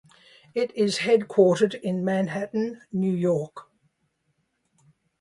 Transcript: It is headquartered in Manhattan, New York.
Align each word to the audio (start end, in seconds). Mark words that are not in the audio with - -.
It 0.55 0.71
is 0.75 0.97
headquartered 0.97 1.79
in 1.79 2.03
Manhattan, 2.03 2.81
New 2.91 3.13
York. 3.13 3.69